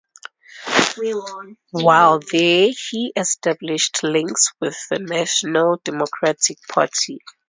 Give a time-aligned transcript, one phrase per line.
[1.73, 7.19] While there, he established links with the National Democratic Party.